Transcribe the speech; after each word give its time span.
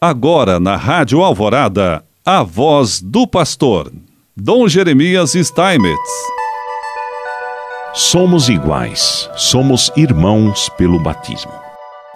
Agora 0.00 0.60
na 0.60 0.76
Rádio 0.76 1.22
Alvorada, 1.22 2.04
a 2.22 2.42
voz 2.42 3.00
do 3.00 3.26
pastor, 3.26 3.90
Dom 4.36 4.68
Jeremias 4.68 5.32
Steinmetz. 5.32 6.10
Somos 7.94 8.50
iguais, 8.50 9.30
somos 9.36 9.90
irmãos 9.96 10.68
pelo 10.76 11.02
batismo. 11.02 11.52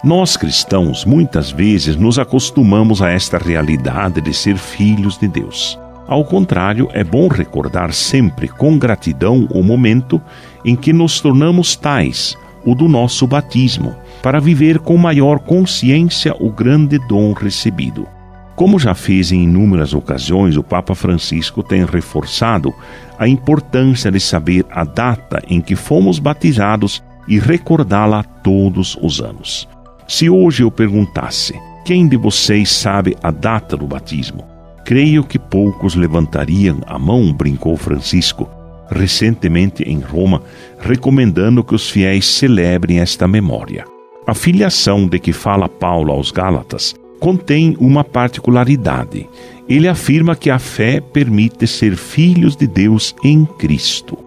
Nós 0.03 0.37
cristãos 0.37 1.05
muitas 1.05 1.49
vezes 1.49 1.95
nos 1.95 2.19
acostumamos 2.19 3.01
a 3.01 3.09
esta 3.09 3.39
realidade 3.39 4.21
de 4.21 4.31
ser 4.31 4.57
filhos 4.57 5.17
de 5.17 5.27
Deus. 5.27 5.79
Ao 6.07 6.23
contrário, 6.23 6.87
é 6.93 7.03
bom 7.03 7.27
recordar 7.27 7.93
sempre 7.93 8.47
com 8.47 8.77
gratidão 8.77 9.47
o 9.49 9.63
momento 9.63 10.21
em 10.63 10.75
que 10.75 10.93
nos 10.93 11.19
tornamos 11.19 11.75
tais, 11.75 12.37
o 12.65 12.75
do 12.75 12.87
nosso 12.87 13.25
batismo 13.27 13.95
para 14.21 14.39
viver 14.39 14.79
com 14.79 14.97
maior 14.97 15.39
consciência 15.39 16.35
o 16.39 16.51
grande 16.51 16.99
dom 17.07 17.33
recebido. 17.33 18.07
Como 18.55 18.77
já 18.77 18.93
fez 18.93 19.31
em 19.31 19.43
inúmeras 19.43 19.93
ocasiões, 19.93 20.55
o 20.57 20.63
Papa 20.63 20.93
Francisco 20.93 21.63
tem 21.63 21.83
reforçado 21.85 22.73
a 23.17 23.27
importância 23.27 24.11
de 24.11 24.19
saber 24.19 24.65
a 24.69 24.83
data 24.83 25.41
em 25.47 25.59
que 25.59 25.75
fomos 25.75 26.19
batizados 26.19 27.01
e 27.27 27.39
recordá-la 27.39 28.23
todos 28.23 28.97
os 29.01 29.19
anos. 29.21 29.67
Se 30.07 30.29
hoje 30.29 30.63
eu 30.63 30.69
perguntasse: 30.69 31.59
quem 31.85 32.07
de 32.07 32.17
vocês 32.17 32.69
sabe 32.69 33.17
a 33.23 33.31
data 33.31 33.75
do 33.75 33.87
batismo? 33.87 34.45
Creio 34.85 35.23
que 35.23 35.39
poucos 35.39 35.95
levantariam 35.95 36.81
a 36.85 36.99
mão, 36.99 37.31
brincou 37.31 37.77
Francisco, 37.77 38.49
recentemente 38.91 39.83
em 39.83 39.99
Roma, 39.99 40.43
recomendando 40.79 41.63
que 41.63 41.73
os 41.73 41.89
fiéis 41.89 42.27
celebrem 42.27 42.99
esta 42.99 43.27
memória. 43.27 43.85
A 44.27 44.35
filiação 44.35 45.07
de 45.07 45.17
que 45.17 45.33
fala 45.33 45.67
Paulo 45.67 46.11
aos 46.11 46.31
Gálatas 46.31 46.93
contém 47.19 47.75
uma 47.79 48.03
particularidade. 48.03 49.29
Ele 49.69 49.87
afirma 49.87 50.35
que 50.35 50.49
a 50.49 50.59
fé 50.59 50.99
permite 50.99 51.65
ser 51.67 51.95
filhos 51.95 52.55
de 52.55 52.67
Deus 52.67 53.15
em 53.23 53.45
Cristo. 53.45 54.17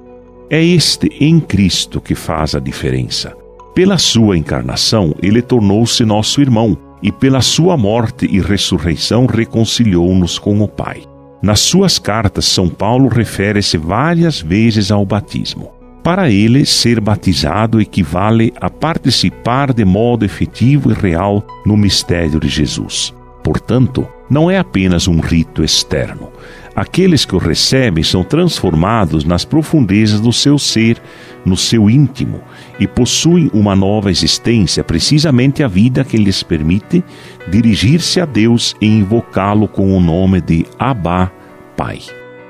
É 0.48 0.62
este 0.64 1.08
em 1.20 1.41
Cristo 1.41 2.00
que 2.00 2.14
faz 2.14 2.55
a 2.55 2.61
diferença. 2.61 3.36
Pela 3.74 3.98
sua 3.98 4.39
encarnação, 4.39 5.14
ele 5.20 5.42
tornou-se 5.42 6.05
nosso 6.05 6.41
irmão 6.41 6.78
e 7.02 7.11
pela 7.11 7.41
sua 7.41 7.77
morte 7.77 8.27
e 8.30 8.41
ressurreição 8.41 9.27
reconciliou-nos 9.27 10.39
com 10.39 10.61
o 10.61 10.69
Pai. 10.69 11.02
Nas 11.45 11.61
suas 11.61 11.98
cartas, 11.98 12.47
São 12.47 12.70
Paulo 12.70 13.06
refere-se 13.06 13.77
várias 13.77 14.41
vezes 14.41 14.91
ao 14.91 15.05
batismo. 15.05 15.70
Para 16.03 16.31
ele, 16.31 16.64
ser 16.64 16.98
batizado 17.01 17.83
equivale 17.83 18.51
a 18.59 18.70
participar 18.70 19.70
de 19.75 19.84
modo 19.84 20.25
efetivo 20.25 20.91
e 20.91 20.95
real 20.95 21.47
no 21.67 21.77
mistério 21.77 22.41
de 22.41 22.48
Jesus. 22.48 23.12
Portanto, 23.42 24.09
não 24.31 24.51
é 24.51 24.56
apenas 24.56 25.06
um 25.06 25.20
rito 25.20 25.62
externo. 25.62 26.31
Aqueles 26.75 27.27
que 27.27 27.34
o 27.34 27.39
recebem 27.39 28.03
são 28.03 28.25
transformados 28.25 29.23
nas 29.23 29.45
profundezas 29.45 30.23
do 30.23 30.33
seu 30.33 30.58
ser, 30.58 30.97
no 31.45 31.58
seu 31.58 31.91
íntimo, 31.91 32.41
e 32.78 32.86
possuem 32.86 33.50
uma 33.53 33.77
nova 33.77 34.11
existência, 34.11 34.83
precisamente 34.83 35.62
a 35.62 35.69
vida 35.69 36.05
que 36.05 36.17
lhes 36.17 36.42
permite 36.42 37.05
dirigir-se 37.48 38.20
a 38.20 38.25
Deus 38.25 38.75
e 38.80 38.86
invocá-lo 38.86 39.69
com 39.69 39.97
o 39.97 40.00
nome 40.00 40.41
de 40.41 40.67
Abba, 40.78 41.30
Pai. 41.77 42.00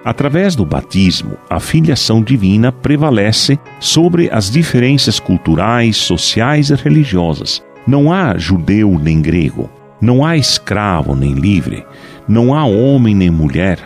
Através 0.04 0.54
do 0.54 0.66
batismo, 0.66 1.32
a 1.48 1.58
filiação 1.58 2.22
divina 2.22 2.70
prevalece 2.70 3.58
sobre 3.80 4.28
as 4.30 4.50
diferenças 4.50 5.18
culturais, 5.18 5.96
sociais 5.96 6.68
e 6.68 6.74
religiosas. 6.74 7.64
Não 7.86 8.12
há 8.12 8.36
judeu 8.36 8.98
nem 9.02 9.22
grego, 9.22 9.70
não 10.00 10.24
há 10.24 10.36
escravo 10.36 11.14
nem 11.14 11.32
livre, 11.32 11.86
não 12.28 12.54
há 12.54 12.64
homem 12.66 13.14
nem 13.14 13.30
mulher. 13.30 13.78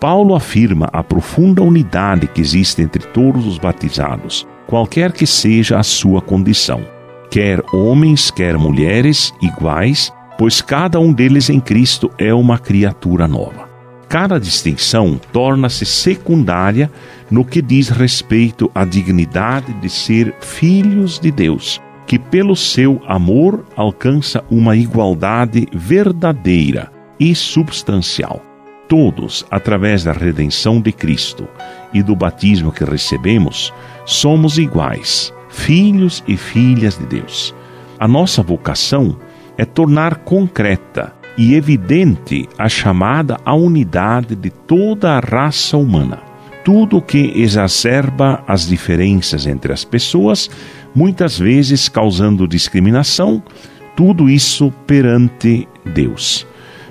Paulo 0.00 0.34
afirma 0.34 0.88
a 0.92 1.02
profunda 1.02 1.62
unidade 1.62 2.28
que 2.28 2.40
existe 2.40 2.80
entre 2.80 3.06
todos 3.08 3.46
os 3.46 3.58
batizados, 3.58 4.46
qualquer 4.68 5.12
que 5.12 5.26
seja 5.26 5.78
a 5.78 5.82
sua 5.82 6.20
condição. 6.20 6.86
Quer 7.30 7.64
homens, 7.72 8.30
quer 8.30 8.58
mulheres, 8.58 9.32
iguais, 9.40 10.12
pois 10.36 10.60
cada 10.60 11.00
um 11.00 11.10
deles 11.10 11.48
em 11.48 11.58
Cristo 11.58 12.10
é 12.18 12.32
uma 12.34 12.58
criatura 12.58 13.26
nova. 13.26 13.66
Cada 14.08 14.38
distinção 14.38 15.18
torna-se 15.32 15.84
secundária 15.84 16.90
no 17.30 17.44
que 17.44 17.62
diz 17.62 17.88
respeito 17.88 18.70
à 18.74 18.84
dignidade 18.84 19.72
de 19.72 19.88
ser 19.88 20.34
filhos 20.40 21.18
de 21.18 21.30
Deus, 21.30 21.80
que 22.06 22.18
pelo 22.18 22.54
seu 22.54 23.02
amor 23.06 23.64
alcança 23.74 24.44
uma 24.50 24.76
igualdade 24.76 25.66
verdadeira 25.72 26.90
e 27.18 27.34
substancial. 27.34 28.47
Todos, 28.88 29.44
através 29.50 30.02
da 30.02 30.12
redenção 30.12 30.80
de 30.80 30.90
Cristo 30.92 31.46
e 31.92 32.02
do 32.02 32.16
batismo 32.16 32.72
que 32.72 32.84
recebemos, 32.84 33.72
somos 34.06 34.56
iguais, 34.56 35.32
filhos 35.50 36.24
e 36.26 36.38
filhas 36.38 36.96
de 36.96 37.04
Deus. 37.04 37.54
A 38.00 38.08
nossa 38.08 38.42
vocação 38.42 39.18
é 39.58 39.66
tornar 39.66 40.16
concreta 40.16 41.12
e 41.36 41.54
evidente 41.54 42.48
a 42.56 42.66
chamada 42.68 43.38
à 43.44 43.54
unidade 43.54 44.34
de 44.34 44.48
toda 44.48 45.12
a 45.12 45.20
raça 45.20 45.76
humana. 45.76 46.20
Tudo 46.64 47.02
que 47.02 47.32
exacerba 47.36 48.42
as 48.46 48.66
diferenças 48.66 49.46
entre 49.46 49.72
as 49.72 49.84
pessoas, 49.84 50.50
muitas 50.94 51.38
vezes 51.38 51.88
causando 51.88 52.48
discriminação, 52.48 53.42
tudo 53.94 54.30
isso 54.30 54.72
perante 54.86 55.68
Deus. 55.84 56.46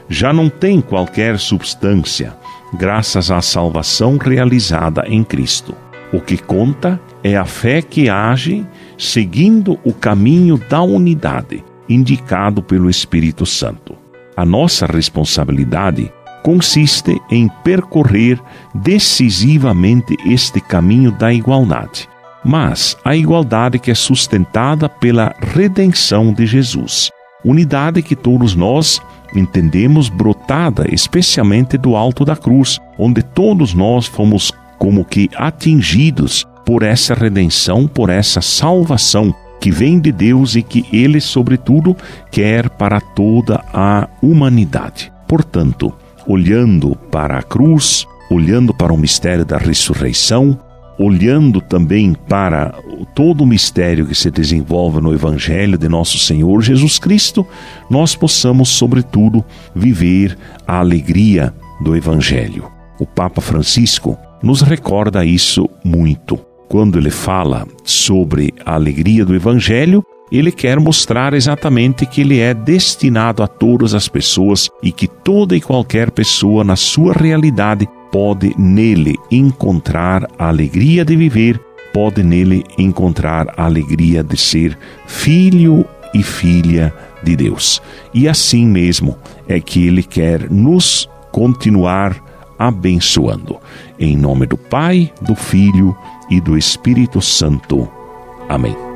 Já 0.09 0.31
não 0.31 0.49
tem 0.49 0.79
qualquer 0.79 1.37
substância, 1.37 2.35
graças 2.73 3.29
à 3.29 3.41
salvação 3.41 4.17
realizada 4.17 5.03
em 5.07 5.23
Cristo. 5.23 5.75
O 6.13 6.21
que 6.21 6.37
conta 6.37 6.99
é 7.23 7.35
a 7.35 7.45
fé 7.45 7.81
que 7.81 8.09
age 8.09 8.65
seguindo 8.97 9.77
o 9.83 9.93
caminho 9.93 10.57
da 10.57 10.81
unidade 10.81 11.63
indicado 11.89 12.61
pelo 12.61 12.89
Espírito 12.89 13.45
Santo. 13.45 13.95
A 14.35 14.45
nossa 14.45 14.85
responsabilidade 14.85 16.11
consiste 16.43 17.19
em 17.29 17.49
percorrer 17.63 18.39
decisivamente 18.73 20.15
este 20.25 20.61
caminho 20.61 21.11
da 21.11 21.33
igualdade, 21.33 22.07
mas 22.43 22.95
a 23.03 23.15
igualdade 23.15 23.79
que 23.79 23.91
é 23.91 23.95
sustentada 23.95 24.87
pela 24.87 25.35
redenção 25.39 26.31
de 26.31 26.45
Jesus, 26.45 27.09
unidade 27.43 28.01
que 28.01 28.15
todos 28.15 28.55
nós 28.55 29.01
entendemos 29.35 30.09
brotada 30.09 30.85
especialmente 30.93 31.77
do 31.77 31.95
alto 31.95 32.23
da 32.23 32.35
cruz, 32.35 32.79
onde 32.97 33.21
todos 33.21 33.73
nós 33.73 34.05
fomos 34.05 34.51
como 34.77 35.03
que 35.03 35.29
atingidos 35.35 36.45
por 36.65 36.83
essa 36.83 37.13
redenção, 37.13 37.87
por 37.87 38.09
essa 38.09 38.41
salvação 38.41 39.33
que 39.59 39.71
vem 39.71 39.99
de 39.99 40.11
Deus 40.11 40.55
e 40.55 40.61
que 40.61 40.85
Ele, 40.91 41.19
sobretudo, 41.19 41.95
quer 42.31 42.69
para 42.69 42.99
toda 43.01 43.63
a 43.73 44.07
humanidade. 44.21 45.11
Portanto, 45.27 45.93
olhando 46.27 46.95
para 47.11 47.39
a 47.39 47.43
cruz, 47.43 48.05
olhando 48.29 48.73
para 48.73 48.93
o 48.93 48.97
mistério 48.97 49.45
da 49.45 49.57
ressurreição, 49.57 50.57
olhando 50.97 51.61
também 51.61 52.13
para 52.27 52.73
todo 53.15 53.41
o 53.41 53.47
mistério 53.47 54.05
que 54.05 54.15
se 54.15 54.31
desenvolve 54.31 54.99
no 54.99 55.13
Evangelho 55.13 55.77
de 55.77 55.87
nosso 55.87 56.17
Senhor 56.17 56.61
Jesus 56.61 56.97
Cristo, 56.99 57.45
nós 57.89 58.15
possamos, 58.15 58.69
sobretudo, 58.69 59.43
viver 59.75 60.37
a 60.67 60.79
alegria 60.79 61.53
do 61.79 61.95
Evangelho. 61.95 62.71
O 62.99 63.05
Papa 63.05 63.41
Francisco 63.41 64.17
nos 64.41 64.61
recorda 64.61 65.23
isso 65.23 65.69
muito 65.83 66.39
quando 66.67 66.97
ele 66.97 67.09
fala 67.09 67.65
sobre 67.83 68.53
a 68.65 68.75
alegria 68.75 69.25
do 69.25 69.33
Evangelho, 69.33 70.03
ele 70.29 70.51
quer 70.51 70.79
mostrar 70.79 71.33
exatamente 71.33 72.05
que 72.05 72.21
ele 72.21 72.39
é 72.39 72.53
destinado 72.53 73.41
a 73.41 73.47
todas 73.47 73.93
as 73.93 74.09
pessoas 74.09 74.69
e 74.83 74.91
que 74.91 75.07
toda 75.07 75.55
e 75.55 75.61
qualquer 75.61 76.11
pessoa, 76.11 76.63
na 76.65 76.75
sua 76.75 77.13
realidade, 77.13 77.87
pode 78.17 78.51
nele 78.57 79.15
encontrar 79.29 80.27
a 80.39 80.47
alegria 80.47 81.05
de 81.05 81.15
viver, 81.15 81.61
pode 81.93 82.23
nele 82.23 82.63
encontrar 82.75 83.53
a 83.55 83.65
alegria 83.65 84.23
de 84.23 84.35
ser 84.35 84.75
filho 85.05 85.85
e 86.15 86.23
filha 86.23 86.91
de 87.21 87.35
Deus. 87.35 87.79
E 88.15 88.27
assim 88.27 88.65
mesmo 88.65 89.15
é 89.47 89.59
que 89.59 89.85
ele 89.85 90.01
quer 90.01 90.49
nos 90.49 91.07
continuar 91.31 92.17
abençoando. 92.57 93.57
Em 93.99 94.17
nome 94.17 94.47
do 94.47 94.57
Pai, 94.57 95.13
do 95.21 95.35
Filho 95.35 95.95
e 96.27 96.41
do 96.41 96.57
Espírito 96.57 97.21
Santo. 97.21 97.87
Amém. 98.49 98.86